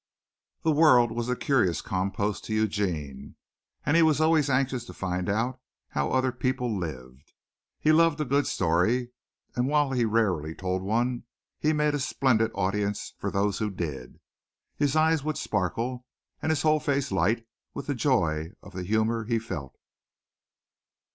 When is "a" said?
1.29-1.35, 8.19-8.25, 11.93-11.99